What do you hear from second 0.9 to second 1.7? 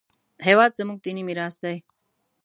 دیني میراث